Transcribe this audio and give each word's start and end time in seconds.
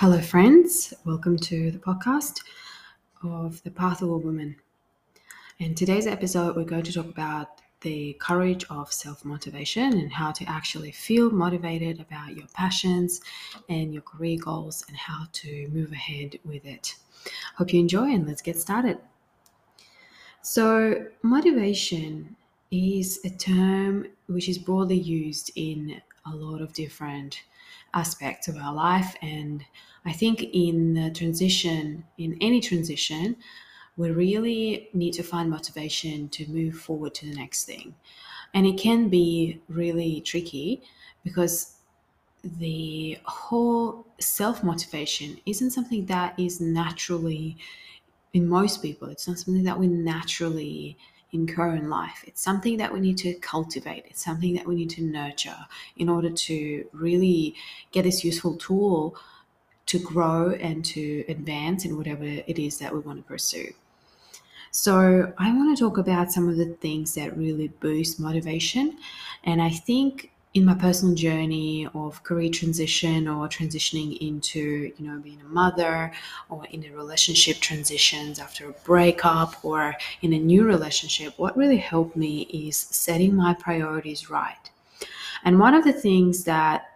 Hello, 0.00 0.18
friends. 0.18 0.94
Welcome 1.04 1.36
to 1.40 1.70
the 1.70 1.78
podcast 1.78 2.40
of 3.22 3.62
the 3.64 3.70
Path 3.70 4.00
of 4.00 4.08
a 4.08 4.16
Woman. 4.16 4.56
In 5.58 5.74
today's 5.74 6.06
episode, 6.06 6.56
we're 6.56 6.64
going 6.64 6.84
to 6.84 6.92
talk 6.94 7.04
about 7.04 7.60
the 7.82 8.14
courage 8.14 8.64
of 8.70 8.90
self 8.90 9.26
motivation 9.26 9.92
and 9.92 10.10
how 10.10 10.32
to 10.32 10.44
actually 10.48 10.90
feel 10.90 11.30
motivated 11.30 12.00
about 12.00 12.34
your 12.34 12.46
passions 12.54 13.20
and 13.68 13.92
your 13.92 14.00
career 14.00 14.38
goals 14.42 14.86
and 14.88 14.96
how 14.96 15.26
to 15.34 15.68
move 15.70 15.92
ahead 15.92 16.38
with 16.46 16.64
it. 16.64 16.96
Hope 17.56 17.74
you 17.74 17.80
enjoy 17.80 18.10
and 18.10 18.26
let's 18.26 18.40
get 18.40 18.56
started. 18.56 18.96
So, 20.40 21.08
motivation 21.22 22.36
is 22.70 23.20
a 23.26 23.28
term 23.28 24.06
which 24.28 24.48
is 24.48 24.56
broadly 24.56 24.98
used 24.98 25.50
in 25.56 26.00
a 26.24 26.34
lot 26.34 26.62
of 26.62 26.72
different 26.72 27.42
aspects 27.94 28.48
of 28.48 28.56
our 28.56 28.74
life. 28.74 29.16
And 29.22 29.64
I 30.04 30.12
think 30.12 30.42
in 30.42 30.94
the 30.94 31.10
transition, 31.10 32.04
in 32.18 32.36
any 32.40 32.60
transition, 32.60 33.36
we 33.96 34.10
really 34.10 34.88
need 34.94 35.12
to 35.14 35.22
find 35.22 35.50
motivation 35.50 36.28
to 36.30 36.46
move 36.50 36.76
forward 36.76 37.14
to 37.16 37.26
the 37.26 37.34
next 37.34 37.64
thing. 37.64 37.94
And 38.54 38.66
it 38.66 38.78
can 38.78 39.08
be 39.08 39.60
really 39.68 40.20
tricky 40.22 40.82
because 41.22 41.76
the 42.42 43.18
whole 43.24 44.06
self 44.18 44.64
motivation 44.64 45.38
isn't 45.46 45.70
something 45.70 46.06
that 46.06 46.38
is 46.38 46.60
naturally 46.60 47.58
in 48.32 48.48
most 48.48 48.80
people, 48.82 49.08
it's 49.08 49.26
not 49.26 49.38
something 49.38 49.64
that 49.64 49.78
we 49.78 49.88
naturally 49.88 50.96
in 51.32 51.90
life. 51.90 52.24
It's 52.26 52.42
something 52.42 52.76
that 52.78 52.92
we 52.92 53.00
need 53.00 53.18
to 53.18 53.34
cultivate, 53.34 54.04
it's 54.06 54.24
something 54.24 54.54
that 54.54 54.66
we 54.66 54.74
need 54.74 54.90
to 54.90 55.02
nurture 55.02 55.66
in 55.96 56.08
order 56.08 56.30
to 56.30 56.86
really 56.92 57.54
get 57.92 58.02
this 58.02 58.24
useful 58.24 58.56
tool 58.56 59.16
to 59.86 59.98
grow 59.98 60.50
and 60.50 60.84
to 60.84 61.24
advance 61.28 61.84
in 61.84 61.96
whatever 61.96 62.24
it 62.24 62.58
is 62.58 62.78
that 62.78 62.92
we 62.92 63.00
want 63.00 63.18
to 63.18 63.24
pursue. 63.24 63.72
So, 64.72 65.32
I 65.36 65.52
want 65.52 65.76
to 65.76 65.82
talk 65.82 65.98
about 65.98 66.30
some 66.30 66.48
of 66.48 66.56
the 66.56 66.66
things 66.66 67.14
that 67.16 67.36
really 67.36 67.68
boost 67.68 68.20
motivation. 68.20 68.98
And 69.42 69.60
I 69.60 69.70
think 69.70 70.29
in 70.52 70.64
my 70.64 70.74
personal 70.74 71.14
journey 71.14 71.88
of 71.94 72.22
career 72.24 72.50
transition 72.50 73.28
or 73.28 73.48
transitioning 73.48 74.18
into 74.18 74.92
you 74.96 75.06
know 75.06 75.18
being 75.18 75.40
a 75.42 75.48
mother 75.48 76.12
or 76.48 76.64
in 76.66 76.84
a 76.84 76.90
relationship 76.90 77.58
transitions 77.58 78.40
after 78.40 78.68
a 78.68 78.72
breakup 78.84 79.64
or 79.64 79.94
in 80.22 80.32
a 80.32 80.38
new 80.38 80.64
relationship 80.64 81.32
what 81.38 81.56
really 81.56 81.76
helped 81.76 82.16
me 82.16 82.42
is 82.42 82.76
setting 82.76 83.34
my 83.34 83.54
priorities 83.54 84.28
right. 84.28 84.70
And 85.44 85.58
one 85.58 85.74
of 85.74 85.84
the 85.84 85.92
things 85.92 86.44
that 86.44 86.86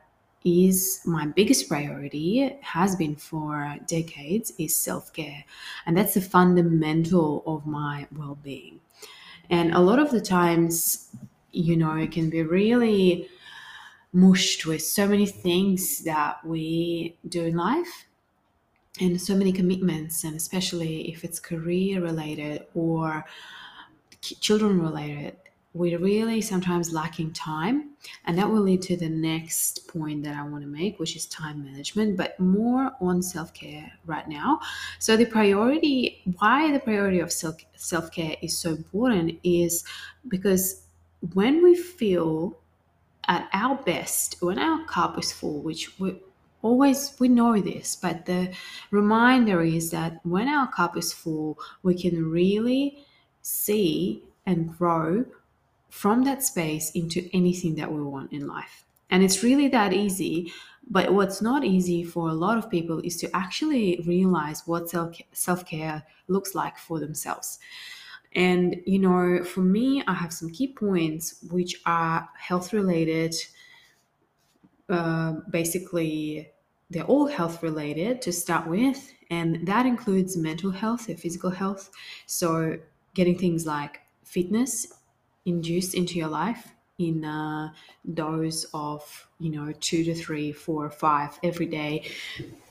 is 0.45 1.01
my 1.07 1.25
biggest 1.27 1.69
priority 1.69 2.57
has 2.61 2.97
been 2.97 3.17
for 3.17 3.77
decades 3.87 4.53
is 4.59 4.77
self-care 4.77 5.45
and 5.87 5.97
that's 5.97 6.15
the 6.15 6.21
fundamental 6.21 7.43
of 7.47 7.67
my 7.67 8.07
well-being. 8.17 8.81
And 9.49 9.73
a 9.73 9.79
lot 9.79 10.01
of 10.01 10.11
the 10.11 10.21
times 10.21 11.09
you 11.53 11.77
know 11.77 11.95
it 11.95 12.11
can 12.11 12.31
be 12.31 12.43
really 12.43 13.29
mushed 14.15 14.65
with 14.65 14.81
so 14.81 15.07
many 15.09 15.27
things 15.27 16.05
that 16.05 16.45
we 16.47 17.17
do 17.29 17.45
in 17.45 17.57
life 17.57 18.07
and 19.01 19.21
so 19.21 19.35
many 19.35 19.53
commitments, 19.53 20.23
and 20.25 20.37
especially 20.37 21.11
if 21.11 21.25
it's 21.25 21.41
career 21.41 22.01
related 22.01 22.65
or 22.75 23.25
children 24.21 24.81
related, 24.81 25.37
we're 25.73 25.99
really 25.99 26.41
sometimes 26.41 26.93
lacking 26.93 27.33
time. 27.33 27.91
And 28.27 28.39
that 28.39 28.49
will 28.49 28.61
lead 28.61 28.83
to 28.83 28.97
the 28.97 29.09
next 29.09 29.89
point 29.89 30.23
that 30.23 30.37
I 30.37 30.47
want 30.47 30.63
to 30.63 30.69
make, 30.69 31.01
which 31.01 31.17
is 31.17 31.27
time 31.27 31.65
management, 31.65 32.17
but 32.17 32.39
more 32.39 32.93
on 33.01 33.21
self 33.21 33.53
care 33.53 33.91
right 34.07 34.29
now. 34.29 34.61
So, 35.01 35.17
the 35.17 35.27
priority, 35.27 36.23
why 36.39 36.71
the 36.71 36.79
priority 36.79 37.19
of 37.19 37.33
self 37.33 38.13
care 38.13 38.37
is 38.41 38.57
so 38.57 38.71
important 38.71 39.41
is 39.43 39.85
because 40.29 40.85
when 41.33 41.65
we 41.65 41.75
feel 41.75 42.57
at 43.29 43.49
our 43.53 43.77
best 43.77 44.37
when 44.41 44.59
our 44.59 44.85
cup 44.85 45.19
is 45.19 45.33
full 45.33 45.61
which 45.61 45.99
we 45.99 46.17
always 46.63 47.15
we 47.19 47.29
know 47.29 47.61
this 47.61 47.95
but 47.97 48.25
the 48.27 48.51
reminder 48.91 49.63
is 49.63 49.91
that 49.91 50.19
when 50.25 50.49
our 50.49 50.71
cup 50.73 50.97
is 50.97 51.13
full 51.13 51.59
we 51.83 51.95
can 51.95 52.31
really 52.31 53.05
see 53.43 54.23
and 54.47 54.77
grow 54.77 55.25
from 55.91 56.25
that 56.25 56.43
space 56.43 56.91
into 56.93 57.29
anything 57.33 57.77
that 57.77 57.93
we 57.93 58.03
want 58.03 58.33
in 58.33 58.49
life. 58.49 58.85
And 59.11 59.23
it's 59.23 59.45
really 59.45 59.69
that 59.69 59.93
easy 59.93 60.53
but 60.91 61.15
what's 61.15 61.41
not 61.41 61.65
easy 61.65 62.05
for 62.05 62.29
a 62.29 62.35
lot 62.35 62.59
of 62.59 62.69
people 62.69 62.99
is 63.01 63.17
to 63.19 63.35
actually 63.35 64.03
realize 64.07 64.67
what 64.67 64.91
self-care 65.33 66.03
looks 66.29 66.55
like 66.55 66.77
for 66.77 67.01
themselves 67.01 67.59
and, 68.35 68.83
you 68.87 68.99
know, 68.99 69.45
for 69.45 69.61
me, 69.61 70.03
I 70.07 70.15
have 70.15 70.33
some 70.33 70.51
key 70.51 70.73
points 70.73 71.43
which 71.51 71.81
are 71.87 72.29
health 72.37 72.73
related. 72.73 73.35
Uh, 74.89 75.35
basically, 75.51 76.51
they're 76.91 77.05
all 77.05 77.27
health 77.27 77.63
related 77.63 78.21
to 78.23 78.33
start 78.33 78.67
with, 78.69 79.13
and 79.31 79.67
that 79.67 79.87
includes 79.87 80.37
mental 80.37 80.71
health 80.71 81.09
and 81.09 81.19
physical 81.19 81.51
health. 81.51 81.91
So, 82.27 82.79
getting 83.15 83.39
things 83.39 83.67
like 83.67 84.01
fitness 84.25 84.93
induced 85.47 85.95
into 85.95 86.19
your 86.19 86.29
life 86.29 86.74
in 86.99 87.25
a 87.25 87.75
dose 88.13 88.65
of 88.73 89.27
you 89.41 89.51
know 89.51 89.73
two 89.81 90.05
to 90.05 90.15
three 90.15 90.53
four 90.53 90.85
or 90.85 90.91
five 90.91 91.39
every 91.43 91.67
day. 91.67 92.09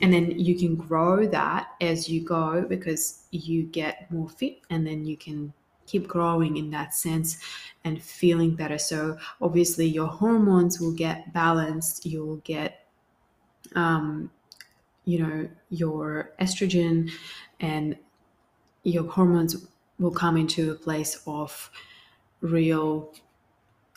And 0.02 0.14
then 0.14 0.40
you 0.40 0.58
can 0.58 0.76
grow 0.76 1.28
that 1.28 1.70
as 1.82 2.08
you 2.10 2.22
go 2.22 2.66
because 2.68 3.26
you 3.32 3.64
get 3.64 4.10
more 4.12 4.30
fit 4.30 4.60
and 4.70 4.86
then 4.88 5.06
you 5.06 5.18
can 5.18 5.54
keep 5.86 6.08
growing 6.08 6.58
in 6.58 6.72
that 6.72 6.94
sense 6.94 7.38
and 7.84 8.02
feeling 8.02 8.56
better. 8.56 8.78
So 8.78 9.18
obviously 9.42 9.86
your 9.86 10.08
hormones 10.08 10.80
will 10.80 10.94
get 10.94 11.34
balanced. 11.34 12.06
You'll 12.06 12.38
get 12.38 12.88
um, 13.76 14.32
you 15.06 15.20
know 15.20 15.50
your 15.70 16.32
estrogen 16.40 17.12
and 17.60 17.98
your 18.84 19.10
hormones 19.10 19.68
will 20.00 20.12
come 20.12 20.38
into 20.38 20.72
a 20.72 20.76
place 20.76 21.22
of 21.28 21.70
real 22.42 23.14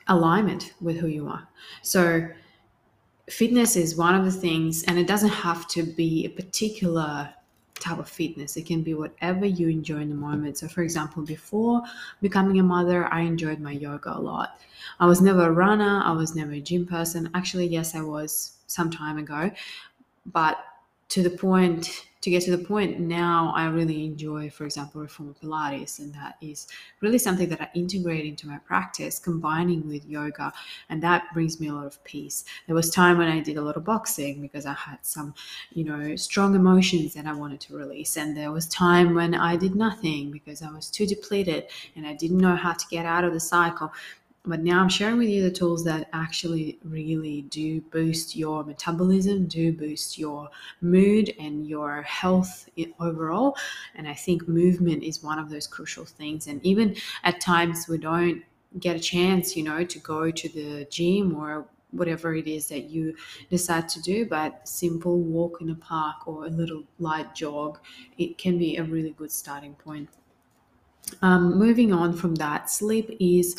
alignment 0.08 0.74
with 0.80 0.96
who 0.98 1.08
you 1.08 1.28
are. 1.28 1.46
So, 1.82 2.28
fitness 3.28 3.76
is 3.76 3.96
one 3.96 4.14
of 4.14 4.24
the 4.24 4.30
things, 4.32 4.84
and 4.84 4.98
it 4.98 5.06
doesn't 5.06 5.30
have 5.30 5.66
to 5.68 5.82
be 5.82 6.24
a 6.24 6.28
particular 6.28 7.32
type 7.78 7.98
of 7.98 8.08
fitness. 8.08 8.56
It 8.56 8.66
can 8.66 8.82
be 8.82 8.94
whatever 8.94 9.44
you 9.46 9.68
enjoy 9.68 9.98
in 9.98 10.08
the 10.08 10.14
moment. 10.14 10.58
So, 10.58 10.68
for 10.68 10.82
example, 10.82 11.22
before 11.22 11.82
becoming 12.22 12.58
a 12.58 12.62
mother, 12.62 13.12
I 13.12 13.20
enjoyed 13.20 13.60
my 13.60 13.72
yoga 13.72 14.16
a 14.16 14.20
lot. 14.20 14.60
I 15.00 15.06
was 15.06 15.20
never 15.20 15.48
a 15.48 15.52
runner, 15.52 16.02
I 16.04 16.12
was 16.12 16.34
never 16.34 16.52
a 16.52 16.60
gym 16.60 16.86
person. 16.86 17.30
Actually, 17.34 17.66
yes, 17.66 17.94
I 17.94 18.00
was 18.00 18.58
some 18.66 18.90
time 18.90 19.18
ago, 19.18 19.50
but 20.26 20.58
to 21.08 21.22
the 21.22 21.30
point 21.30 22.06
to 22.26 22.30
get 22.30 22.42
to 22.42 22.50
the 22.50 22.64
point 22.64 22.98
now 22.98 23.52
i 23.54 23.66
really 23.66 24.04
enjoy 24.04 24.50
for 24.50 24.64
example 24.64 25.00
reformer 25.00 25.32
pilates 25.40 26.00
and 26.00 26.12
that 26.12 26.36
is 26.40 26.66
really 27.00 27.18
something 27.18 27.48
that 27.48 27.60
i 27.60 27.68
integrate 27.76 28.24
into 28.24 28.48
my 28.48 28.58
practice 28.58 29.20
combining 29.20 29.86
with 29.86 30.04
yoga 30.06 30.52
and 30.88 31.00
that 31.00 31.22
brings 31.32 31.60
me 31.60 31.68
a 31.68 31.72
lot 31.72 31.86
of 31.86 32.02
peace. 32.02 32.44
There 32.66 32.74
was 32.74 32.90
time 32.90 33.18
when 33.18 33.28
i 33.28 33.38
did 33.38 33.58
a 33.58 33.62
lot 33.62 33.76
of 33.76 33.84
boxing 33.84 34.40
because 34.40 34.66
i 34.66 34.72
had 34.72 34.98
some 35.02 35.34
you 35.72 35.84
know 35.84 36.16
strong 36.16 36.56
emotions 36.56 37.14
that 37.14 37.26
i 37.26 37.32
wanted 37.32 37.60
to 37.60 37.76
release 37.76 38.16
and 38.16 38.36
there 38.36 38.50
was 38.50 38.66
time 38.66 39.14
when 39.14 39.32
i 39.32 39.54
did 39.54 39.76
nothing 39.76 40.32
because 40.32 40.62
i 40.62 40.70
was 40.72 40.90
too 40.90 41.06
depleted 41.06 41.68
and 41.94 42.04
i 42.08 42.12
didn't 42.12 42.38
know 42.38 42.56
how 42.56 42.72
to 42.72 42.86
get 42.90 43.06
out 43.06 43.22
of 43.22 43.32
the 43.34 43.38
cycle 43.38 43.92
but 44.46 44.62
now 44.62 44.80
I'm 44.80 44.88
sharing 44.88 45.18
with 45.18 45.28
you 45.28 45.42
the 45.42 45.50
tools 45.50 45.84
that 45.84 46.08
actually 46.12 46.78
really 46.84 47.42
do 47.42 47.80
boost 47.80 48.36
your 48.36 48.64
metabolism, 48.64 49.46
do 49.46 49.72
boost 49.72 50.18
your 50.18 50.48
mood 50.80 51.34
and 51.38 51.66
your 51.66 52.02
health 52.02 52.68
overall. 53.00 53.56
And 53.96 54.08
I 54.08 54.14
think 54.14 54.46
movement 54.46 55.02
is 55.02 55.22
one 55.22 55.38
of 55.38 55.50
those 55.50 55.66
crucial 55.66 56.04
things. 56.04 56.46
And 56.46 56.64
even 56.64 56.96
at 57.24 57.40
times 57.40 57.88
we 57.88 57.98
don't 57.98 58.44
get 58.78 58.94
a 58.94 59.00
chance, 59.00 59.56
you 59.56 59.64
know, 59.64 59.84
to 59.84 59.98
go 59.98 60.30
to 60.30 60.48
the 60.48 60.86
gym 60.90 61.34
or 61.34 61.66
whatever 61.90 62.34
it 62.34 62.46
is 62.46 62.68
that 62.68 62.84
you 62.90 63.16
decide 63.50 63.88
to 63.88 64.02
do, 64.02 64.26
but 64.26 64.68
simple 64.68 65.18
walk 65.18 65.60
in 65.60 65.70
a 65.70 65.74
park 65.74 66.26
or 66.26 66.46
a 66.46 66.50
little 66.50 66.84
light 66.98 67.34
jog, 67.34 67.78
it 68.18 68.38
can 68.38 68.58
be 68.58 68.76
a 68.76 68.84
really 68.84 69.10
good 69.10 69.32
starting 69.32 69.74
point. 69.74 70.08
Um, 71.22 71.56
moving 71.56 71.92
on 71.92 72.12
from 72.12 72.34
that, 72.36 72.68
sleep 72.68 73.16
is 73.20 73.56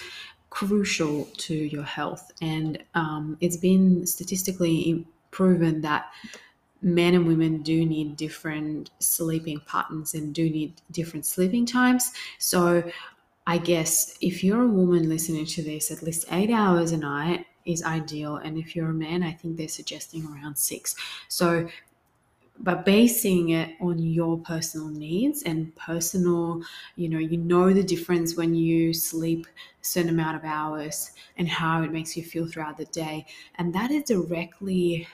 crucial 0.49 1.25
to 1.37 1.53
your 1.53 1.83
health. 1.83 2.31
And 2.41 2.83
um, 2.95 3.37
it's 3.41 3.57
been 3.57 4.05
statistically 4.05 5.05
proven 5.31 5.81
that 5.81 6.11
men 6.81 7.15
and 7.15 7.27
women 7.27 7.61
do 7.63 7.85
need 7.85 8.15
different 8.15 8.91
sleeping 8.99 9.59
patterns 9.67 10.13
and 10.13 10.33
do 10.33 10.49
need 10.49 10.73
different 10.91 11.25
sleeping 11.25 11.65
times. 11.65 12.11
So, 12.39 12.83
I 13.49 13.57
guess 13.57 14.17
if 14.19 14.43
you're 14.43 14.63
a 14.63 14.67
woman 14.67 15.07
listening 15.07 15.45
to 15.45 15.63
this, 15.63 15.89
at 15.89 16.03
least 16.03 16.25
eight 16.31 16.51
hours 16.51 16.91
a 16.91 16.97
night 16.97 17.45
is 17.65 17.81
ideal. 17.81 18.35
And 18.35 18.57
if 18.57 18.75
you're 18.75 18.89
a 18.89 18.93
man, 18.93 19.23
I 19.23 19.31
think 19.31 19.55
they're 19.55 19.69
suggesting 19.69 20.25
around 20.25 20.57
six. 20.57 20.95
So, 21.29 21.67
but 22.59 22.85
basing 22.85 23.49
it 23.49 23.75
on 23.79 23.99
your 23.99 24.37
personal 24.39 24.87
needs 24.87 25.43
and 25.43 25.75
personal 25.75 26.61
you 26.95 27.07
know 27.07 27.19
you 27.19 27.37
know 27.37 27.73
the 27.73 27.83
difference 27.83 28.35
when 28.35 28.55
you 28.55 28.93
sleep 28.93 29.45
a 29.47 29.85
certain 29.85 30.09
amount 30.09 30.35
of 30.35 30.43
hours 30.43 31.11
and 31.37 31.47
how 31.47 31.81
it 31.83 31.91
makes 31.91 32.17
you 32.17 32.23
feel 32.23 32.47
throughout 32.47 32.77
the 32.77 32.85
day. 32.85 33.25
And 33.55 33.73
that 33.75 33.91
is 33.91 34.03
directly 34.03 35.07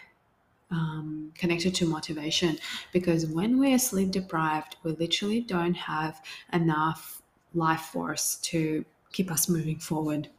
um, 0.72 1.31
connected 1.36 1.75
to 1.75 1.86
motivation 1.86 2.57
because 2.92 3.25
when 3.28 3.60
we're 3.60 3.78
sleep 3.78 4.12
deprived 4.12 4.78
we 4.84 4.92
literally 4.94 5.42
don't 5.42 5.75
have 5.75 6.22
enough 6.51 7.22
life 7.54 7.81
force 7.81 8.38
to 8.38 8.84
keep 9.12 9.30
us 9.31 9.48
moving 9.48 9.78
forward 9.78 10.30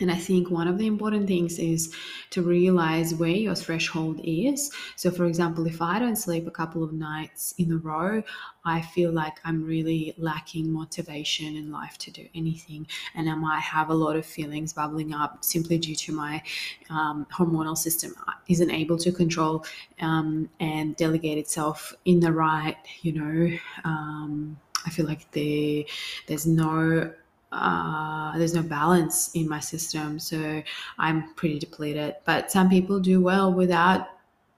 and 0.00 0.10
I 0.10 0.14
think 0.14 0.50
one 0.50 0.68
of 0.68 0.76
the 0.76 0.86
important 0.86 1.26
things 1.26 1.58
is 1.58 1.94
to 2.30 2.42
realize 2.42 3.14
where 3.14 3.30
your 3.30 3.54
threshold 3.54 4.20
is. 4.22 4.70
So, 4.96 5.10
for 5.10 5.24
example, 5.24 5.66
if 5.66 5.80
I 5.80 5.98
don't 5.98 6.16
sleep 6.16 6.46
a 6.46 6.50
couple 6.50 6.84
of 6.84 6.92
nights 6.92 7.54
in 7.56 7.72
a 7.72 7.78
row, 7.78 8.22
I 8.64 8.82
feel 8.82 9.10
like 9.10 9.38
I'm 9.44 9.64
really 9.64 10.14
lacking 10.18 10.70
motivation 10.70 11.56
in 11.56 11.70
life 11.70 11.96
to 11.98 12.10
do 12.10 12.26
anything. 12.34 12.86
And 13.14 13.30
I 13.30 13.34
might 13.36 13.60
have 13.60 13.88
a 13.88 13.94
lot 13.94 14.16
of 14.16 14.26
feelings 14.26 14.74
bubbling 14.74 15.14
up 15.14 15.42
simply 15.42 15.78
due 15.78 15.94
to 15.94 16.12
my 16.12 16.42
um, 16.90 17.26
hormonal 17.32 17.78
system 17.78 18.14
isn't 18.48 18.70
able 18.70 18.98
to 18.98 19.12
control 19.12 19.64
um, 20.00 20.50
and 20.60 20.94
delegate 20.96 21.38
itself 21.38 21.94
in 22.04 22.20
the 22.20 22.32
right, 22.32 22.76
you 23.00 23.12
know. 23.12 23.56
Um, 23.84 24.58
I 24.84 24.90
feel 24.90 25.06
like 25.06 25.30
the, 25.32 25.86
there's 26.26 26.46
no 26.46 27.12
uh, 27.52 28.36
there's 28.36 28.54
no 28.54 28.62
balance 28.62 29.30
in 29.34 29.48
my 29.48 29.60
system. 29.60 30.18
So 30.18 30.62
I'm 30.98 31.34
pretty 31.34 31.58
depleted. 31.58 32.16
But 32.24 32.50
some 32.50 32.68
people 32.68 33.00
do 33.00 33.20
well 33.20 33.52
without, 33.52 34.08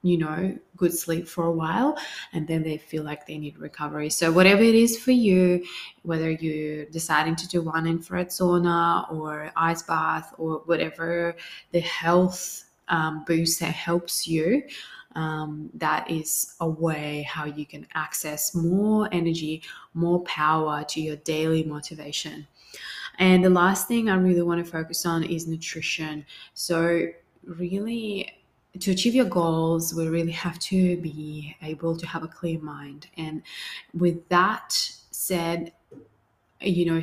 you 0.01 0.17
know, 0.17 0.57
good 0.77 0.93
sleep 0.93 1.27
for 1.27 1.45
a 1.45 1.51
while 1.51 1.97
and 2.33 2.47
then 2.47 2.63
they 2.63 2.77
feel 2.77 3.03
like 3.03 3.27
they 3.27 3.37
need 3.37 3.57
recovery. 3.57 4.09
So 4.09 4.31
whatever 4.31 4.63
it 4.63 4.75
is 4.75 4.97
for 4.97 5.11
you, 5.11 5.65
whether 6.03 6.31
you're 6.31 6.85
deciding 6.85 7.35
to 7.37 7.47
do 7.47 7.61
one 7.61 7.85
infrared 7.85 8.29
sauna 8.29 9.11
or 9.11 9.51
ice 9.55 9.83
bath 9.83 10.33
or 10.37 10.61
whatever 10.65 11.35
the 11.71 11.81
health 11.81 12.63
um, 12.87 13.23
boost 13.25 13.59
that 13.59 13.73
helps 13.73 14.27
you. 14.27 14.63
Um, 15.15 15.71
that 15.73 16.09
is 16.09 16.55
a 16.59 16.69
way 16.69 17.23
how 17.23 17.45
you 17.45 17.65
can 17.65 17.87
access 17.93 18.53
more 18.53 19.09
energy, 19.11 19.63
more 19.93 20.21
power 20.21 20.83
to 20.89 21.01
your 21.01 21.15
daily 21.17 21.63
motivation. 21.63 22.47
And 23.19 23.43
the 23.43 23.49
last 23.49 23.87
thing 23.87 24.09
I 24.09 24.15
really 24.15 24.41
want 24.41 24.65
to 24.65 24.69
focus 24.69 25.05
on 25.05 25.23
is 25.23 25.45
nutrition. 25.45 26.25
So, 26.53 27.07
really, 27.43 28.31
to 28.79 28.91
achieve 28.91 29.13
your 29.13 29.25
goals, 29.25 29.93
we 29.93 30.07
really 30.07 30.31
have 30.31 30.57
to 30.59 30.97
be 30.97 31.55
able 31.61 31.97
to 31.97 32.07
have 32.07 32.23
a 32.23 32.27
clear 32.27 32.59
mind. 32.59 33.07
And 33.17 33.43
with 33.93 34.27
that 34.29 34.73
said, 35.11 35.73
you 36.61 36.85
know, 36.85 37.01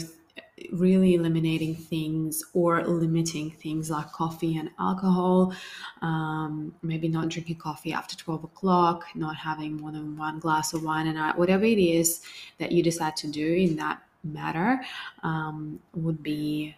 really 0.72 1.14
eliminating 1.14 1.74
things 1.74 2.42
or 2.54 2.82
limiting 2.86 3.50
things 3.50 3.90
like 3.90 4.10
coffee 4.12 4.56
and 4.56 4.70
alcohol, 4.78 5.52
um, 6.00 6.74
maybe 6.82 7.08
not 7.08 7.28
drinking 7.28 7.56
coffee 7.56 7.92
after 7.92 8.16
12 8.16 8.44
o'clock, 8.44 9.04
not 9.14 9.36
having 9.36 9.76
more 9.76 9.92
than 9.92 10.16
one 10.16 10.38
glass 10.38 10.72
of 10.72 10.82
wine 10.82 11.06
a 11.08 11.12
night, 11.12 11.36
whatever 11.36 11.64
it 11.64 11.78
is 11.78 12.22
that 12.58 12.72
you 12.72 12.82
decide 12.82 13.16
to 13.16 13.26
do 13.26 13.52
in 13.52 13.76
that 13.76 14.02
matter 14.24 14.80
um, 15.22 15.80
would 15.94 16.22
be 16.22 16.74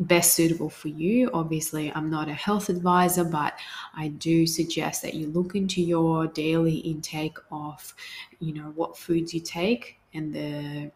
best 0.00 0.34
suitable 0.34 0.70
for 0.70 0.88
you. 0.88 1.30
Obviously, 1.32 1.92
I'm 1.94 2.10
not 2.10 2.28
a 2.28 2.34
health 2.34 2.68
advisor, 2.68 3.24
but 3.24 3.54
I 3.94 4.08
do 4.08 4.46
suggest 4.46 5.02
that 5.02 5.14
you 5.14 5.28
look 5.28 5.54
into 5.54 5.82
your 5.82 6.26
daily 6.26 6.76
intake 6.76 7.36
of, 7.50 7.94
you 8.40 8.54
know, 8.54 8.72
what 8.74 8.96
foods 8.96 9.34
you 9.34 9.40
take 9.40 9.98
and 10.14 10.32
the 10.34 10.90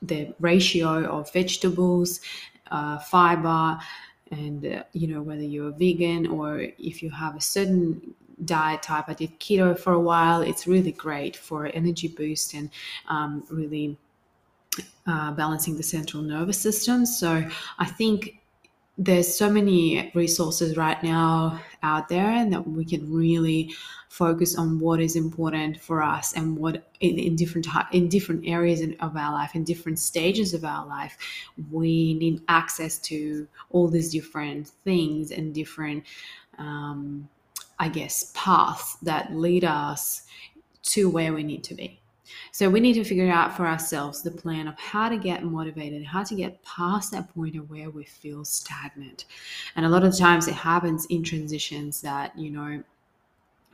the 0.00 0.32
ratio 0.38 1.04
of 1.06 1.32
vegetables, 1.32 2.20
uh, 2.70 2.98
fiber, 2.98 3.78
and 4.30 4.64
uh, 4.64 4.82
you 4.92 5.08
know 5.08 5.22
whether 5.22 5.42
you're 5.42 5.70
a 5.70 5.72
vegan 5.72 6.26
or 6.26 6.60
if 6.78 7.02
you 7.02 7.10
have 7.10 7.36
a 7.36 7.40
certain 7.40 8.14
diet 8.44 8.82
type. 8.82 9.06
I 9.08 9.14
did 9.14 9.38
keto 9.40 9.78
for 9.78 9.92
a 9.92 10.00
while. 10.00 10.42
It's 10.42 10.66
really 10.66 10.92
great 10.92 11.36
for 11.36 11.66
energy 11.66 12.08
boost 12.08 12.54
and 12.54 12.70
um, 13.08 13.44
really 13.50 13.96
uh, 15.06 15.32
balancing 15.32 15.76
the 15.76 15.82
central 15.82 16.22
nervous 16.22 16.60
system. 16.60 17.06
So 17.06 17.48
I 17.78 17.86
think 17.86 18.38
there's 19.00 19.32
so 19.32 19.48
many 19.48 20.10
resources 20.14 20.76
right 20.76 21.00
now 21.04 21.60
out 21.84 22.08
there 22.08 22.30
and 22.30 22.52
that 22.52 22.66
we 22.66 22.84
can 22.84 23.10
really 23.12 23.72
focus 24.08 24.58
on 24.58 24.80
what 24.80 25.00
is 25.00 25.14
important 25.14 25.80
for 25.80 26.02
us 26.02 26.32
and 26.32 26.58
what 26.58 26.90
in, 26.98 27.16
in 27.16 27.36
different 27.36 27.68
in 27.92 28.08
different 28.08 28.44
areas 28.44 28.82
of 28.98 29.16
our 29.16 29.32
life 29.32 29.54
in 29.54 29.62
different 29.62 30.00
stages 30.00 30.52
of 30.52 30.64
our 30.64 30.84
life 30.86 31.16
we 31.70 32.14
need 32.14 32.42
access 32.48 32.98
to 32.98 33.46
all 33.70 33.86
these 33.86 34.10
different 34.10 34.66
things 34.82 35.30
and 35.30 35.54
different 35.54 36.02
um, 36.58 37.28
i 37.78 37.88
guess 37.88 38.32
paths 38.34 38.96
that 38.96 39.32
lead 39.32 39.62
us 39.62 40.24
to 40.82 41.08
where 41.08 41.32
we 41.32 41.44
need 41.44 41.62
to 41.62 41.74
be 41.74 42.00
so 42.52 42.68
we 42.68 42.80
need 42.80 42.94
to 42.94 43.04
figure 43.04 43.30
out 43.30 43.56
for 43.56 43.66
ourselves 43.66 44.22
the 44.22 44.30
plan 44.30 44.68
of 44.68 44.78
how 44.78 45.08
to 45.08 45.16
get 45.16 45.44
motivated, 45.44 46.04
how 46.04 46.22
to 46.22 46.34
get 46.34 46.62
past 46.62 47.12
that 47.12 47.32
point 47.34 47.56
of 47.56 47.70
where 47.70 47.90
we 47.90 48.04
feel 48.04 48.44
stagnant. 48.44 49.24
And 49.76 49.86
a 49.86 49.88
lot 49.88 50.04
of 50.04 50.16
times 50.16 50.48
it 50.48 50.54
happens 50.54 51.06
in 51.06 51.22
transitions 51.22 52.00
that, 52.02 52.38
you 52.38 52.50
know, 52.50 52.82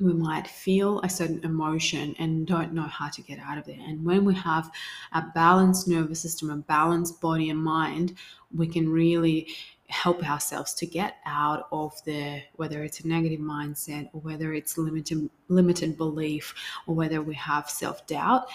we 0.00 0.12
might 0.12 0.48
feel 0.48 1.00
a 1.02 1.08
certain 1.08 1.40
emotion 1.44 2.16
and 2.18 2.46
don't 2.46 2.72
know 2.72 2.82
how 2.82 3.08
to 3.08 3.22
get 3.22 3.38
out 3.38 3.58
of 3.58 3.64
there. 3.64 3.78
And 3.78 4.04
when 4.04 4.24
we 4.24 4.34
have 4.34 4.70
a 5.12 5.22
balanced 5.34 5.86
nervous 5.86 6.20
system, 6.20 6.50
a 6.50 6.56
balanced 6.56 7.20
body 7.20 7.50
and 7.50 7.62
mind, 7.62 8.16
we 8.54 8.66
can 8.66 8.88
really 8.88 9.48
help 9.94 10.28
ourselves 10.28 10.74
to 10.74 10.86
get 10.86 11.16
out 11.24 11.68
of 11.70 11.92
the 12.04 12.42
whether 12.56 12.82
it's 12.82 13.00
a 13.00 13.08
negative 13.08 13.40
mindset 13.40 14.08
or 14.12 14.20
whether 14.20 14.52
it's 14.52 14.76
limited 14.76 15.30
limited 15.48 15.96
belief 15.96 16.54
or 16.86 16.94
whether 16.94 17.22
we 17.22 17.34
have 17.34 17.70
self-doubt. 17.70 18.46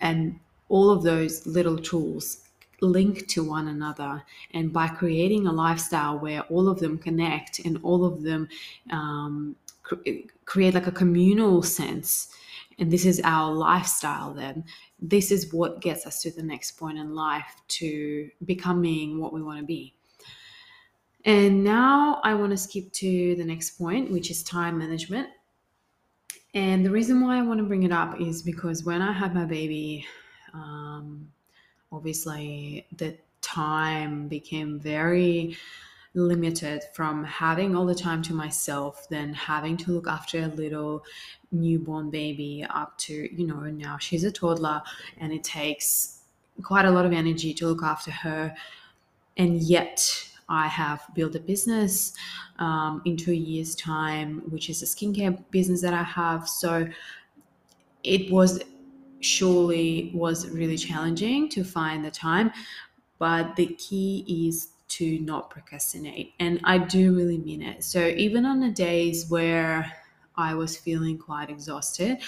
And 0.00 0.38
all 0.68 0.90
of 0.90 1.02
those 1.02 1.46
little 1.46 1.76
tools 1.76 2.48
link 2.80 3.26
to 3.28 3.44
one 3.44 3.68
another. 3.68 4.22
And 4.52 4.72
by 4.72 4.88
creating 4.88 5.46
a 5.46 5.52
lifestyle 5.52 6.18
where 6.18 6.42
all 6.42 6.68
of 6.68 6.78
them 6.78 6.96
connect 6.98 7.58
and 7.58 7.78
all 7.82 8.04
of 8.04 8.22
them 8.22 8.48
um, 8.90 9.56
cr- 9.82 9.96
create 10.44 10.74
like 10.74 10.86
a 10.86 10.92
communal 10.92 11.62
sense 11.62 12.28
and 12.78 12.90
this 12.90 13.04
is 13.04 13.20
our 13.24 13.52
lifestyle 13.52 14.32
then 14.32 14.64
this 14.98 15.30
is 15.30 15.52
what 15.52 15.80
gets 15.80 16.06
us 16.06 16.22
to 16.22 16.30
the 16.30 16.42
next 16.42 16.72
point 16.72 16.98
in 16.98 17.14
life 17.14 17.54
to 17.68 18.28
becoming 18.44 19.20
what 19.20 19.32
we 19.32 19.42
want 19.42 19.60
to 19.60 19.64
be 19.64 19.94
and 21.24 21.62
now 21.62 22.20
I 22.24 22.34
want 22.34 22.50
to 22.50 22.56
skip 22.56 22.92
to 22.94 23.34
the 23.36 23.44
next 23.44 23.72
point, 23.78 24.10
which 24.10 24.30
is 24.30 24.42
time 24.42 24.78
management. 24.78 25.28
And 26.54 26.84
the 26.84 26.90
reason 26.90 27.20
why 27.20 27.38
I 27.38 27.42
want 27.42 27.58
to 27.58 27.64
bring 27.64 27.84
it 27.84 27.92
up 27.92 28.20
is 28.20 28.42
because 28.42 28.84
when 28.84 29.02
I 29.02 29.12
had 29.12 29.34
my 29.34 29.44
baby, 29.44 30.06
um, 30.52 31.30
obviously 31.92 32.86
the 32.96 33.16
time 33.40 34.28
became 34.28 34.80
very 34.80 35.56
limited 36.14 36.82
from 36.92 37.22
having 37.24 37.76
all 37.76 37.86
the 37.86 37.94
time 37.94 38.20
to 38.22 38.34
myself, 38.34 39.08
then 39.10 39.32
having 39.32 39.76
to 39.76 39.92
look 39.92 40.08
after 40.08 40.42
a 40.42 40.48
little 40.48 41.04
newborn 41.52 42.10
baby 42.10 42.66
up 42.68 42.98
to, 42.98 43.28
you 43.32 43.46
know, 43.46 43.60
now 43.60 43.96
she's 43.98 44.24
a 44.24 44.32
toddler 44.32 44.82
and 45.18 45.32
it 45.32 45.44
takes 45.44 46.22
quite 46.62 46.84
a 46.84 46.90
lot 46.90 47.06
of 47.06 47.12
energy 47.12 47.54
to 47.54 47.66
look 47.66 47.82
after 47.82 48.10
her. 48.10 48.54
And 49.36 49.62
yet, 49.62 50.29
I 50.50 50.66
have 50.66 51.02
built 51.14 51.34
a 51.36 51.40
business 51.40 52.12
um, 52.58 53.00
in 53.04 53.16
two 53.16 53.32
years' 53.32 53.74
time, 53.76 54.42
which 54.50 54.68
is 54.68 54.82
a 54.82 54.86
skincare 54.86 55.42
business 55.50 55.80
that 55.82 55.94
I 55.94 56.02
have. 56.02 56.48
So 56.48 56.88
it 58.02 58.30
was 58.30 58.60
surely 59.20 60.10
was 60.14 60.48
really 60.48 60.76
challenging 60.76 61.48
to 61.50 61.62
find 61.62 62.04
the 62.04 62.10
time, 62.10 62.50
but 63.18 63.54
the 63.56 63.66
key 63.66 64.48
is 64.48 64.68
to 64.88 65.20
not 65.20 65.50
procrastinate. 65.50 66.32
And 66.40 66.60
I 66.64 66.78
do 66.78 67.14
really 67.14 67.38
mean 67.38 67.62
it. 67.62 67.84
So 67.84 68.08
even 68.08 68.44
on 68.44 68.60
the 68.60 68.70
days 68.70 69.30
where 69.30 69.92
I 70.36 70.54
was 70.54 70.76
feeling 70.76 71.16
quite 71.16 71.48
exhausted, 71.48 72.18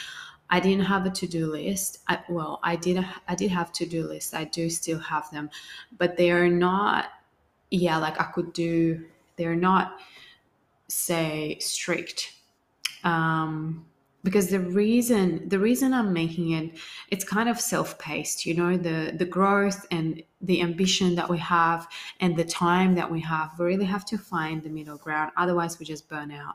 I 0.49 0.61
didn't 0.61 0.85
have 0.85 1.07
a 1.07 1.11
to-do 1.11 1.50
list. 1.50 2.00
I, 2.09 2.21
well, 2.29 2.61
I 2.62 2.76
did. 2.76 3.05
I 3.26 3.35
did 3.35 3.50
have 3.50 3.73
to-do 3.73 4.07
lists. 4.07 4.35
I 4.35 4.45
do 4.45 4.69
still 4.69 4.99
have 4.99 5.31
them, 5.31 5.49
but 5.97 6.17
they 6.19 6.31
are 6.31 6.49
not 6.49 7.07
yeah, 7.73 7.97
like 7.97 8.21
I 8.21 8.25
could 8.25 8.52
do, 8.52 9.05
they're 9.37 9.57
not, 9.57 9.99
say, 10.88 11.59
strict. 11.59 12.35
Um, 13.05 13.87
because 14.25 14.49
the 14.49 14.61
reason 14.61 15.49
the 15.49 15.59
reason 15.59 15.93
i'm 15.93 16.12
making 16.12 16.52
it 16.52 16.79
it's 17.11 17.25
kind 17.25 17.49
of 17.49 17.61
self-paced 17.61 18.47
you 18.47 18.55
know 18.55 18.76
the 18.76 19.12
the 19.17 19.25
growth 19.25 19.85
and 19.91 20.23
the 20.41 20.61
ambition 20.61 21.17
that 21.17 21.29
we 21.29 21.38
have 21.38 21.88
and 22.21 22.37
the 22.37 22.45
time 22.45 22.95
that 22.95 23.11
we 23.11 23.21
have 23.21 23.50
we 23.59 23.67
really 23.67 23.85
have 23.85 24.05
to 24.05 24.17
find 24.17 24.62
the 24.62 24.71
middle 24.71 24.97
ground 24.97 25.33
otherwise 25.37 25.81
we 25.81 25.85
just 25.85 26.09
burn 26.09 26.31
out 26.31 26.55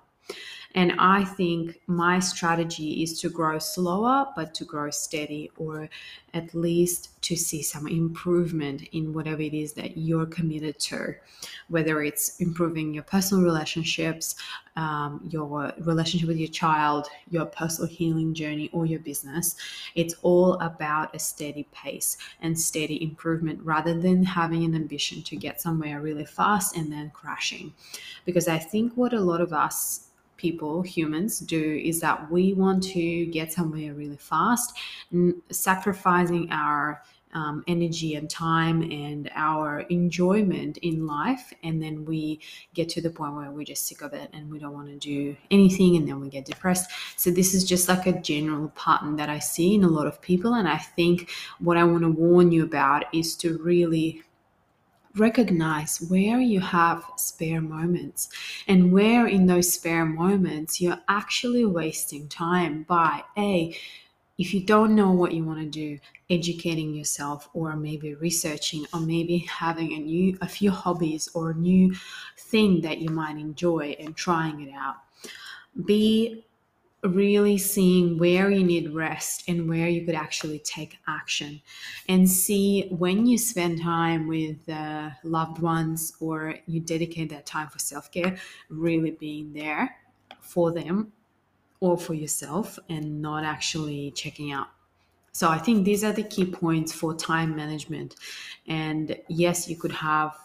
And 0.78 0.94
I 1.00 1.24
think 1.24 1.82
my 1.88 2.20
strategy 2.20 3.02
is 3.02 3.20
to 3.22 3.30
grow 3.30 3.58
slower, 3.58 4.28
but 4.36 4.54
to 4.54 4.64
grow 4.64 4.92
steady, 4.92 5.50
or 5.58 5.90
at 6.36 6.54
least 6.54 7.20
to 7.24 7.36
see 7.36 7.64
some 7.64 7.88
improvement 7.88 8.84
in 8.92 9.12
whatever 9.12 9.42
it 9.42 9.56
is 9.56 9.74
that 9.74 9.98
you're 9.98 10.28
committed 10.28 10.78
to, 10.82 11.16
whether 11.68 12.04
it's 12.04 12.40
improving 12.40 12.94
your 12.94 13.02
personal 13.02 13.44
relationships, 13.44 14.36
um, 14.76 15.28
your 15.28 15.74
relationship 15.80 16.28
with 16.28 16.38
your 16.38 16.48
child, 16.48 17.08
your 17.32 17.48
personal 17.48 17.90
healing 17.90 18.36
journey, 18.36 18.70
or 18.72 18.86
your 18.86 19.00
business. 19.00 19.56
It's 19.96 20.14
all 20.22 20.60
about 20.60 21.16
a 21.16 21.18
steady 21.18 21.68
pace 21.74 22.18
and 22.40 22.60
steady 22.60 23.02
improvement 23.02 23.62
rather 23.64 24.00
than 24.00 24.24
having 24.24 24.64
an 24.64 24.76
ambition 24.76 25.24
to 25.24 25.36
get 25.38 25.60
somewhere 25.60 26.02
really 26.02 26.26
fast 26.26 26.78
and 26.78 26.92
then 26.92 27.10
crashing. 27.16 27.74
Because 28.26 28.48
I 28.48 28.60
think 28.60 28.94
what 28.94 29.14
a 29.14 29.20
lot 29.20 29.42
of 29.42 29.52
us 29.52 30.07
people, 30.38 30.82
humans, 30.82 31.40
do 31.40 31.82
is 31.84 32.00
that 32.02 32.32
we 32.32 32.54
want 32.54 32.84
to 32.84 33.26
get 33.28 33.52
somewhere 33.52 33.94
really 33.94 34.18
fast, 34.18 34.78
sacrificing 35.50 36.50
our 36.52 37.04
um, 37.34 37.64
energy 37.68 38.16
and 38.16 38.30
time 38.30 38.82
and 38.82 39.30
our 39.36 39.82
enjoyment 39.82 40.78
in 40.78 41.06
life. 41.06 41.54
And 41.64 41.82
then 41.82 42.06
we 42.06 42.40
get 42.74 42.90
to 42.90 43.02
the 43.02 43.10
point 43.10 43.36
where 43.36 43.52
we're 43.52 43.66
just 43.66 43.88
sick 43.88 44.02
of 44.02 44.14
it 44.14 44.30
and 44.34 44.50
we 44.50 44.60
don't 44.60 44.74
want 44.74 44.88
to 44.88 44.96
do 44.96 45.36
anything 45.52 45.98
and 45.98 46.08
then 46.08 46.20
we 46.20 46.30
get 46.30 46.46
depressed. 46.46 46.90
So, 47.16 47.30
this 47.30 47.54
is 47.54 47.64
just 47.64 47.90
like 47.90 48.08
a 48.08 48.20
general 48.20 48.70
pattern 48.70 49.18
that 49.18 49.30
I 49.30 49.40
see 49.40 49.76
in 49.76 49.84
a 49.84 49.90
lot 49.90 50.08
of 50.08 50.22
people. 50.22 50.54
And 50.54 50.68
I 50.68 50.78
think 50.78 51.30
what 51.60 51.78
I 51.78 51.84
want 51.84 52.04
to 52.04 52.10
warn 52.10 52.52
you 52.52 52.64
about 52.64 53.14
is 53.14 53.36
to 53.38 53.58
really 53.58 54.24
recognize 55.20 56.00
where 56.10 56.40
you 56.40 56.60
have 56.60 57.04
spare 57.18 57.62
moments. 57.62 58.30
And 58.68 58.92
where 58.92 59.28
in 59.28 59.46
those 59.46 59.74
spare 59.74 60.06
moments 60.06 60.82
you're 60.82 61.00
actually 61.08 61.66
wasting 61.66 62.28
time 62.28 62.84
by 62.84 63.24
a 63.38 63.76
if 64.38 64.54
you 64.54 64.64
don't 64.64 64.94
know 64.94 65.12
what 65.12 65.32
you 65.32 65.44
want 65.44 65.60
to 65.60 65.66
do 65.66 65.98
educating 66.30 66.94
yourself 66.94 67.50
or 67.54 67.76
maybe 67.76 68.14
researching 68.16 68.86
or 68.94 69.00
maybe 69.00 69.40
having 69.40 69.94
a 69.94 70.00
new 70.00 70.38
a 70.42 70.48
few 70.48 70.70
hobbies 70.72 71.28
or 71.34 71.52
a 71.52 71.56
new 71.56 71.96
thing 72.38 72.82
that 72.82 73.00
you 73.00 73.10
might 73.10 73.38
enjoy 73.38 73.96
and 74.00 74.16
trying 74.16 74.62
it 74.62 74.72
out. 74.74 74.98
Be 75.86 76.46
really 77.04 77.58
seeing 77.58 78.18
where 78.18 78.50
you 78.50 78.64
need 78.64 78.94
rest 78.94 79.44
and 79.48 79.70
where 79.70 79.88
you 79.88 80.04
could 80.06 80.16
actually 80.16 80.60
take 80.60 80.98
action 81.08 81.62
and 82.10 82.30
see 82.30 82.88
when 82.90 83.28
you 83.28 83.38
spend 83.38 83.82
time 83.82 84.28
with 84.28 84.68
uh, 84.68 85.10
loved 85.24 85.60
ones 85.60 86.14
or 86.20 86.56
you 86.66 86.80
dedicate 86.80 87.30
that 87.30 87.46
time 87.46 87.68
for 87.68 87.78
self-care 87.78 88.36
really 88.70 89.12
being 89.12 89.54
there 89.54 89.96
for 90.42 90.72
them 90.72 91.12
or 91.80 91.98
for 91.98 92.16
yourself 92.16 92.80
and 92.90 93.22
not 93.22 93.44
actually 93.44 94.10
checking 94.12 94.52
out. 94.52 94.68
So 95.32 95.50
i 95.50 95.60
think 95.60 95.86
these 95.86 96.04
are 96.04 96.14
the 96.14 96.24
key 96.24 96.46
points 96.46 96.92
for 96.92 97.14
time 97.14 97.56
management. 97.56 98.16
And 98.68 99.16
yes 99.28 99.70
you 99.70 99.76
could 99.76 99.92
have 99.92 100.36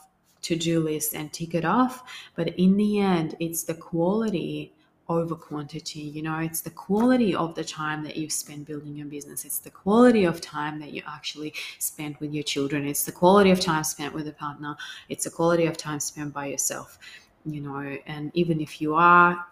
to-do 0.42 0.80
list 0.80 1.14
and 1.14 1.32
tick 1.32 1.54
it 1.54 1.64
off 1.64 2.02
but 2.34 2.48
in 2.58 2.76
the 2.76 2.98
end 2.98 3.36
it's 3.38 3.62
the 3.62 3.74
quality 3.74 4.72
over 5.14 5.34
quantity. 5.34 6.00
You 6.00 6.22
know, 6.22 6.38
it's 6.38 6.60
the 6.60 6.70
quality 6.70 7.34
of 7.34 7.54
the 7.54 7.64
time 7.64 8.02
that 8.04 8.16
you 8.16 8.28
spend 8.30 8.66
building 8.66 8.96
your 8.96 9.06
business. 9.06 9.44
It's 9.44 9.58
the 9.58 9.70
quality 9.70 10.24
of 10.24 10.40
time 10.40 10.78
that 10.80 10.92
you 10.92 11.02
actually 11.06 11.54
spend 11.78 12.16
with 12.18 12.32
your 12.32 12.44
children. 12.44 12.86
It's 12.86 13.04
the 13.04 13.12
quality 13.12 13.50
of 13.50 13.60
time 13.60 13.84
spent 13.84 14.14
with 14.14 14.28
a 14.28 14.32
partner. 14.32 14.76
It's 15.08 15.24
the 15.24 15.30
quality 15.30 15.66
of 15.66 15.76
time 15.76 16.00
spent 16.00 16.32
by 16.32 16.46
yourself. 16.46 16.98
You 17.44 17.60
know, 17.60 17.96
and 18.06 18.30
even 18.34 18.60
if 18.60 18.80
you 18.80 18.94
are 18.94 19.44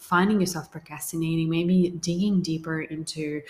finding 0.00 0.40
yourself 0.40 0.70
procrastinating, 0.70 1.48
maybe 1.48 1.90
digging 2.00 2.42
deeper 2.42 2.82
into 2.82 3.42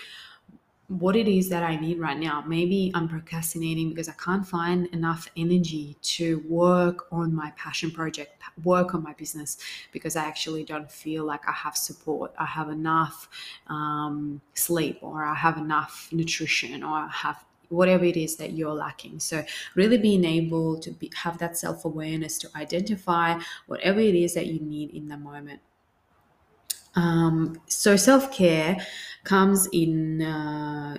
what 0.87 1.17
it 1.17 1.27
is 1.27 1.49
that 1.49 1.63
I 1.63 1.75
need 1.75 1.99
right 1.99 2.17
now. 2.17 2.43
Maybe 2.47 2.91
I'm 2.95 3.09
procrastinating 3.09 3.89
because 3.89 4.07
I 4.07 4.13
can't 4.13 4.47
find 4.47 4.87
enough 4.87 5.27
energy 5.35 5.97
to 6.01 6.41
work 6.47 7.07
on 7.11 7.35
my 7.35 7.51
passion 7.57 7.91
project, 7.91 8.41
work 8.63 8.93
on 8.95 9.03
my 9.03 9.13
business, 9.13 9.57
because 9.91 10.15
I 10.15 10.23
actually 10.23 10.63
don't 10.63 10.89
feel 10.89 11.25
like 11.25 11.47
I 11.47 11.51
have 11.51 11.75
support. 11.75 12.33
I 12.37 12.45
have 12.45 12.69
enough 12.69 13.27
um, 13.67 14.39
sleep, 14.53 14.99
or 15.01 15.25
I 15.25 15.35
have 15.35 15.57
enough 15.57 16.07
nutrition, 16.13 16.83
or 16.83 16.93
I 16.99 17.09
have 17.11 17.43
whatever 17.67 18.05
it 18.05 18.15
is 18.15 18.37
that 18.37 18.53
you're 18.53 18.73
lacking. 18.73 19.19
So, 19.19 19.43
really 19.75 19.97
being 19.97 20.23
able 20.23 20.79
to 20.79 20.91
be, 20.91 21.11
have 21.21 21.37
that 21.39 21.57
self 21.57 21.83
awareness 21.83 22.37
to 22.39 22.49
identify 22.55 23.39
whatever 23.65 23.99
it 23.99 24.15
is 24.15 24.35
that 24.35 24.47
you 24.47 24.61
need 24.61 24.91
in 24.91 25.09
the 25.09 25.17
moment. 25.17 25.59
Um, 26.95 27.61
so 27.67 27.95
self 27.95 28.31
care 28.31 28.77
comes 29.23 29.67
in. 29.71 30.21
Uh, 30.21 30.97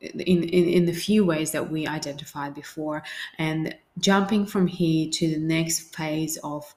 in, 0.00 0.42
in, 0.42 0.68
in 0.68 0.86
the 0.86 0.92
few 0.92 1.24
ways 1.24 1.52
that 1.52 1.70
we 1.70 1.86
identified 1.86 2.54
before 2.54 3.04
and 3.38 3.72
jumping 4.00 4.44
from 4.44 4.66
here 4.66 5.08
to 5.08 5.28
the 5.28 5.38
next 5.38 5.94
phase 5.94 6.36
of 6.38 6.74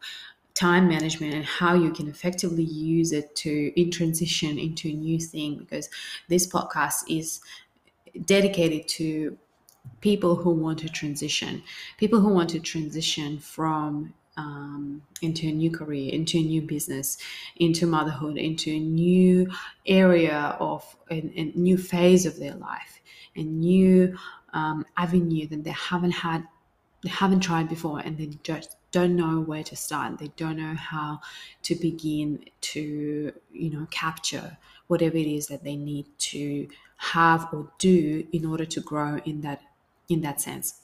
time 0.56 0.88
management 0.88 1.34
and 1.34 1.46
how 1.46 1.76
you 1.76 1.92
can 1.92 2.08
effectively 2.08 2.64
use 2.64 3.12
it 3.12 3.36
to 3.36 3.74
in 3.80 3.92
transition 3.92 4.58
into 4.58 4.90
a 4.90 4.94
new 4.94 5.20
thing 5.20 5.58
because 5.58 5.90
this 6.30 6.48
podcast 6.48 7.04
is 7.10 7.42
dedicated 8.26 8.88
to 8.88 9.38
people 10.00 10.36
who 10.36 10.52
want 10.52 10.80
to 10.80 10.90
transition 10.90 11.62
people 11.98 12.22
who 12.22 12.30
want 12.30 12.50
to 12.50 12.60
transition 12.60 13.38
from 13.38 14.14
um, 14.38 15.02
into 15.22 15.48
a 15.48 15.52
new 15.52 15.72
career, 15.72 16.14
into 16.14 16.38
a 16.38 16.44
new 16.44 16.62
business, 16.62 17.18
into 17.56 17.88
motherhood, 17.88 18.38
into 18.38 18.72
a 18.72 18.80
new 18.80 19.50
area 19.86 20.58
of 20.60 20.96
a, 21.10 21.16
a 21.16 21.52
new 21.56 21.78
phase 21.78 22.26
of 22.26 22.40
their 22.40 22.56
life, 22.56 23.02
a 23.36 23.44
new 23.44 24.18
um, 24.54 24.86
avenue 24.98 25.48
that 25.48 25.64
they 25.64 25.72
haven't 25.72 26.12
had, 26.12 26.48
they 27.04 27.10
haven't 27.10 27.42
tried 27.42 27.70
before, 27.70 28.00
and 28.00 28.18
they 28.18 28.30
just 28.44 28.78
don't 28.92 29.16
know 29.16 29.42
where 29.42 29.64
to 29.64 29.76
start. 29.76 30.18
They 30.18 30.32
don't 30.38 30.58
know 30.58 30.76
how 30.76 31.20
to 31.64 31.76
begin 31.76 32.46
to, 32.62 33.34
you 33.52 33.70
know, 33.70 33.88
capture 33.92 34.58
whatever 34.88 35.18
it 35.18 35.28
is 35.28 35.48
that 35.48 35.64
they 35.64 35.76
need 35.76 36.06
to 36.18 36.68
have 36.98 37.48
or 37.52 37.70
do 37.78 38.26
in 38.32 38.46
order 38.46 38.66
to 38.66 38.80
grow 38.80 39.20
in 39.26 39.42
that 39.42 39.62
in 40.10 40.22
that 40.22 40.42
sense. 40.42 40.82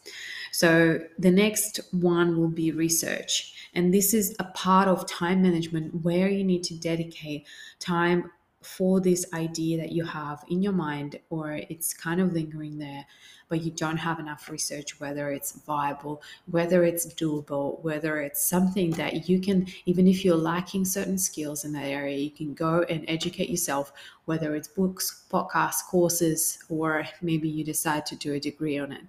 So 0.51 1.00
the 1.18 1.32
next 1.32 1.80
one 1.92 2.38
will 2.38 2.50
be 2.50 2.72
research. 2.72 3.54
And 3.74 3.94
this 3.94 4.13
is 4.13 4.36
a 4.40 4.44
part 4.46 4.88
of 4.88 5.08
time 5.08 5.42
management 5.42 6.04
where 6.04 6.30
you 6.30 6.44
need 6.44 6.63
to 6.66 6.75
dedicate 6.75 7.48
time 7.80 8.30
for 8.62 9.01
this 9.01 9.25
idea 9.34 9.77
that 9.77 9.91
you 9.91 10.06
have 10.06 10.44
in 10.50 10.62
your 10.62 10.74
mind 10.74 11.20
or 11.30 11.53
it's 11.70 11.94
kind 11.94 12.22
of 12.22 12.34
lingering 12.34 12.77
there 12.77 13.06
but 13.50 13.62
you 13.62 13.72
don't 13.72 13.98
have 13.98 14.20
enough 14.20 14.50
research 14.50 15.00
whether 15.00 15.32
it's 15.32 15.53
viable 15.63 16.22
whether 16.46 16.84
it's 16.84 17.12
doable 17.15 17.84
whether 17.84 18.22
it's 18.22 18.46
something 18.46 18.91
that 18.91 19.27
you 19.27 19.39
can 19.39 19.65
even 19.86 20.08
if 20.08 20.24
you're 20.24 20.36
lacking 20.36 20.86
certain 20.86 21.18
skills 21.18 21.65
in 21.65 21.74
that 21.74 21.86
area 21.86 22.18
you 22.18 22.30
can 22.30 22.53
go 22.53 22.84
and 22.84 23.03
educate 23.08 23.50
yourself 23.50 23.91
whether 24.25 24.56
it's 24.56 24.68
books 24.68 25.25
podcasts 25.32 25.84
courses 25.86 26.60
or 26.70 27.03
maybe 27.22 27.50
you 27.50 27.63
decide 27.63 28.06
to 28.06 28.15
do 28.15 28.34
a 28.34 28.39
degree 28.39 28.77
on 28.77 28.91
it. 28.91 29.03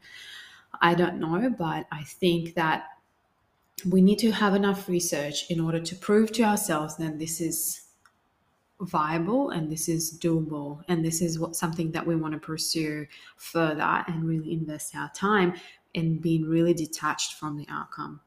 I 0.80 0.94
don't 0.94 1.20
know 1.20 1.50
but 1.50 1.86
i 1.92 2.02
think 2.02 2.54
that 2.54 2.86
we 3.90 4.00
need 4.00 4.18
to 4.20 4.30
have 4.30 4.54
enough 4.54 4.88
research 4.88 5.50
in 5.50 5.60
order 5.60 5.80
to 5.80 5.94
prove 5.96 6.32
to 6.32 6.42
ourselves 6.42 6.96
that 6.96 7.18
this 7.18 7.40
is 7.40 7.82
viable 8.82 9.50
and 9.50 9.70
this 9.70 9.88
is 9.88 10.18
doable 10.18 10.82
and 10.88 11.04
this 11.04 11.22
is 11.22 11.38
what 11.38 11.56
something 11.56 11.92
that 11.92 12.06
we 12.06 12.16
want 12.16 12.34
to 12.34 12.40
pursue 12.40 13.06
further 13.36 14.04
and 14.06 14.24
really 14.24 14.52
invest 14.52 14.94
our 14.96 15.10
time 15.14 15.54
in 15.94 16.18
being 16.18 16.44
really 16.44 16.74
detached 16.74 17.34
from 17.34 17.56
the 17.56 17.66
outcome. 17.68 18.20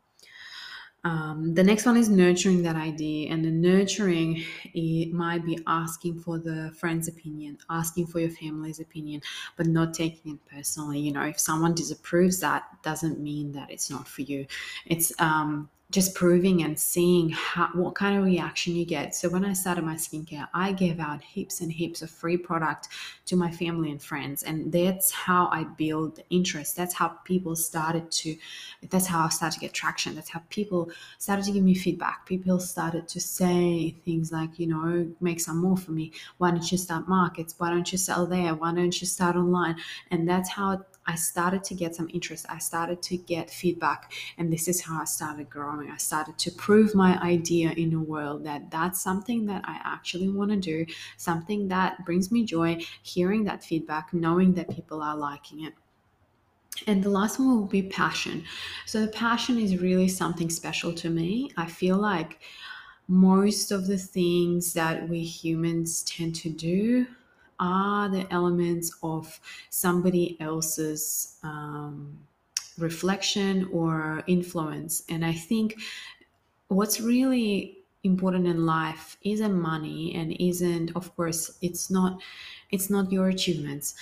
Um, 1.04 1.54
the 1.54 1.64
next 1.64 1.86
one 1.86 1.98
is 1.98 2.10
nurturing 2.10 2.64
that 2.64 2.76
idea 2.76 3.32
and 3.32 3.46
the 3.46 3.52
nurturing 3.52 4.44
it 4.74 5.14
might 5.14 5.46
be 5.46 5.60
asking 5.68 6.20
for 6.20 6.40
the 6.40 6.74
friend's 6.76 7.08
opinion 7.08 7.60
asking 7.70 8.08
for 8.08 8.20
your 8.20 8.32
family's 8.32 8.80
opinion 8.80 9.22
but 9.56 9.68
not 9.68 9.94
taking 9.94 10.34
it 10.34 10.40
personally 10.52 11.00
you 11.00 11.12
know. 11.14 11.22
If 11.22 11.40
someone 11.40 11.76
disapproves 11.76 12.40
that 12.40 12.64
doesn't 12.82 13.20
mean 13.20 13.52
that 13.52 13.70
it's 13.70 13.92
not 13.92 14.08
for 14.08 14.24
you. 14.24 14.48
It's 14.88 15.14
um, 15.20 15.70
just 15.92 16.16
proving 16.16 16.64
and 16.64 16.78
seeing 16.78 17.30
how, 17.30 17.70
what 17.74 17.94
kind 17.94 18.18
of 18.18 18.26
reaction 18.26 18.76
you 18.76 18.86
get. 18.86 19.14
So 19.14 19.30
when 19.30 19.46
I 19.46 19.54
started 19.54 19.84
my 19.84 19.94
skincare, 19.94 20.48
I 20.54 20.72
gave 20.72 21.00
out 21.00 21.22
heaps 21.22 21.62
and 21.62 21.72
heaps 21.72 22.02
of 22.02 22.10
free 22.10 22.38
product 22.38 22.88
to 23.28 23.36
my 23.36 23.52
family 23.52 23.92
and 23.92 24.02
friends, 24.02 24.44
and 24.44 24.72
that's 24.72 25.12
how 25.12 25.48
I 25.48 25.64
build 25.64 26.20
interest. 26.30 26.76
That's 26.76 26.94
how 26.94 27.10
people 27.24 27.56
started 27.56 28.10
to. 28.12 28.36
That's 28.90 29.06
how 29.06 29.26
I 29.26 29.30
started 29.30 29.56
to 29.56 29.60
get 29.62 29.74
traction. 29.74 30.16
That's 30.16 30.30
how 30.30 30.42
people 30.50 30.90
started 31.20 31.46
to 31.46 31.52
give 31.52 31.64
me 31.64 31.76
feedback. 31.76 32.26
People 32.26 32.60
started 32.60 33.08
to 33.10 33.20
say 33.20 33.96
things 34.06 34.32
like, 34.32 34.60
you 34.60 34.68
know, 34.68 35.08
make 35.22 35.40
some 35.40 35.58
more 35.58 35.78
for 35.78 35.92
me. 35.92 36.12
Why 36.40 36.52
don't 36.52 36.72
you 36.72 36.78
start 36.78 37.08
markets? 37.08 37.56
Why 37.58 37.70
don't 37.70 37.92
you 37.92 37.98
sell 37.98 38.26
there? 38.26 38.56
Why 38.56 38.74
don't 38.74 39.00
you 39.00 39.08
start 39.08 39.36
online? 39.36 39.76
And 40.10 40.28
that's 40.28 40.50
how 40.50 40.84
I 41.08 41.16
started 41.16 41.64
to 41.66 41.76
get 41.76 41.96
some 41.96 42.10
interest. 42.14 42.46
I 42.50 42.58
started 42.58 43.02
to 43.04 43.18
get 43.18 43.50
feedback. 43.50 44.12
And 44.38 44.52
this 44.52 44.68
is 44.68 44.82
how 44.82 45.02
I 45.02 45.06
started 45.06 45.50
growing. 45.50 45.92
I 45.92 45.98
started 45.98 46.38
to 46.40 46.52
prove 46.52 46.96
my 46.96 47.20
idea 47.22 47.72
in 47.72 47.92
the 47.92 48.00
world 48.00 48.44
that 48.46 48.72
that's 48.72 49.02
something 49.02 49.46
that 49.46 49.64
I 49.66 49.80
actually 49.84 50.30
want 50.30 50.52
to 50.52 50.58
do, 50.58 50.86
something 51.18 51.68
that 51.68 52.04
brings 52.06 52.32
me 52.32 52.44
joy, 52.44 52.84
hearing 53.04 53.44
that 53.44 53.64
feedback, 53.64 54.14
knowing 54.14 54.54
that 54.54 54.70
people 54.70 55.02
are 55.02 55.16
liking 55.16 55.64
it. 55.64 55.74
And 56.88 57.04
the 57.04 57.10
last 57.10 57.40
one 57.40 57.50
will 57.50 57.68
be 57.68 57.84
passion. 57.84 58.44
So, 58.86 59.06
the 59.06 59.12
passion 59.12 59.58
is 59.60 59.78
really 59.78 60.10
something 60.10 60.50
special 60.50 60.92
to 60.96 61.10
me. 61.10 61.52
I 61.56 61.68
feel 61.68 61.98
like 61.98 62.42
most 63.08 63.72
of 63.72 63.88
the 63.88 63.98
things 63.98 64.74
that 64.74 65.08
we 65.08 65.24
humans 65.24 66.04
tend 66.04 66.36
to 66.36 66.50
do 66.50 67.08
are 67.60 68.10
the 68.10 68.32
elements 68.32 68.96
of 69.04 69.40
somebody 69.70 70.38
else's 70.40 71.38
um, 71.44 72.18
reflection 72.78 73.70
or 73.72 74.24
influence. 74.28 75.04
And 75.10 75.26
I 75.26 75.34
think 75.34 75.78
what's 76.68 77.00
really 77.00 77.78
important 78.04 78.48
in 78.48 78.66
life 78.66 79.18
isn't 79.24 79.60
money 79.60 80.14
and 80.16 80.36
isn't 80.40 80.96
of 80.96 81.16
course 81.16 81.58
it's 81.62 81.90
not 81.90 82.22
it's 82.72 82.90
not 82.90 83.12
your 83.12 83.30
achievements 83.30 83.96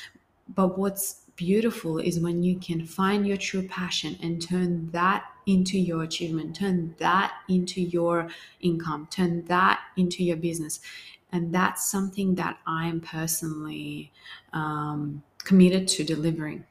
but 0.54 0.78
what's 0.78 1.22
beautiful 1.38 1.98
is 1.98 2.20
when 2.20 2.44
you 2.44 2.58
can 2.60 2.86
find 2.86 3.26
your 3.26 3.38
true 3.38 3.66
passion 3.68 4.18
and 4.22 4.46
turn 4.46 4.90
that 4.92 5.24
into 5.46 5.80
your 5.80 6.04
achievement 6.04 6.56
turn 6.56 6.94
that 7.00 7.34
into 7.48 7.82
your 7.82 8.28
income 8.60 9.08
turn 9.10 9.44
that 9.46 9.80
into 9.96 10.22
your 10.24 10.38
business 10.38 10.82
and 11.34 11.54
that's 11.54 11.90
something 11.90 12.36
that 12.36 12.60
I'm 12.66 13.02
personally 13.02 14.12
um, 14.54 15.24
committed 15.40 15.88
to 15.90 16.04
delivering 16.04 16.64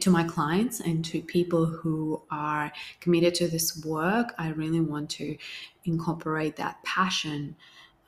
to 0.00 0.10
my 0.10 0.24
clients 0.24 0.80
and 0.80 1.04
to 1.04 1.20
people 1.20 1.66
who 1.66 2.20
are 2.30 2.72
committed 3.00 3.34
to 3.36 3.46
this 3.46 3.84
work. 3.84 4.34
I 4.38 4.48
really 4.48 4.80
want 4.80 5.10
to 5.10 5.36
incorporate 5.84 6.56
that 6.56 6.82
passion 6.82 7.54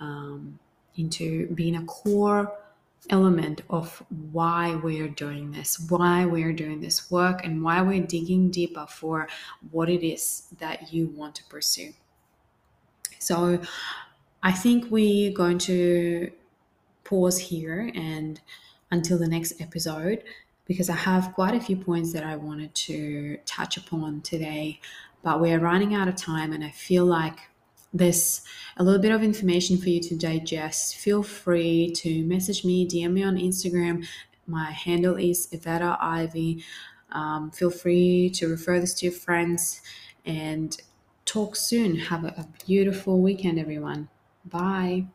um, 0.01 0.59
into 0.97 1.47
being 1.55 1.77
a 1.77 1.85
core 1.85 2.53
element 3.11 3.61
of 3.69 4.03
why 4.33 4.75
we're 4.77 5.09
doing 5.09 5.53
this, 5.53 5.79
why 5.89 6.25
we're 6.25 6.53
doing 6.53 6.81
this 6.81 7.11
work, 7.11 7.45
and 7.45 7.63
why 7.63 7.83
we're 7.83 8.07
digging 8.07 8.51
deeper 8.51 8.87
for 8.89 9.29
what 9.71 9.89
it 9.91 10.05
is 10.05 10.45
that 10.59 10.93
you 10.93 11.09
want 11.09 11.35
to 11.35 11.45
pursue. 11.45 11.93
So, 13.19 13.61
I 14.43 14.51
think 14.53 14.91
we're 14.91 15.33
going 15.33 15.59
to 15.59 16.33
pause 17.05 17.39
here 17.39 17.93
and 17.95 18.41
until 18.91 19.17
the 19.19 19.29
next 19.29 19.61
episode 19.61 20.25
because 20.67 20.91
I 20.91 20.97
have 20.97 21.33
quite 21.35 21.55
a 21.55 21.61
few 21.61 21.77
points 21.77 22.13
that 22.13 22.25
I 22.25 22.37
wanted 22.37 22.75
to 22.75 23.39
touch 23.47 23.77
upon 23.77 24.21
today, 24.23 24.81
but 25.23 25.41
we're 25.41 25.61
running 25.61 25.95
out 25.95 26.09
of 26.09 26.17
time 26.17 26.53
and 26.53 26.65
I 26.65 26.71
feel 26.71 27.05
like 27.05 27.39
there's 27.95 28.43
a 28.77 28.83
little 28.83 29.01
bit 29.01 29.13
of 29.13 29.23
information 29.23 29.77
for 29.79 29.91
you 29.91 30.01
to 30.01 30.17
digest. 30.17 30.97
Feel 30.97 31.23
free 31.23 31.93
to 31.97 32.25
message 32.25 32.65
me, 32.65 32.89
DM 32.89 33.13
me 33.13 33.23
on 33.23 33.37
Instagram. 33.37 34.07
My 34.47 34.73
handle 34.73 35.17
is 35.17 35.47
Iveta 35.53 35.99
Ivy. 36.01 36.65
Um, 37.13 37.51
feel 37.51 37.71
free 37.71 38.31
to 38.31 38.49
refer 38.49 38.81
this 38.81 38.95
to 38.95 39.07
your 39.07 39.15
friends 39.15 39.83
and 40.25 40.77
talk 41.27 41.55
soon. 41.55 41.97
Have 41.97 42.25
a, 42.25 42.29
a 42.29 42.49
beautiful 42.67 43.21
weekend, 43.21 43.59
everyone. 43.59 44.09
Bye. 44.45 45.07